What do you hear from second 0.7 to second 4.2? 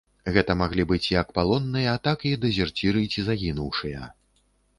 быць як палонныя, так і дэзерціры ці загінуўшыя.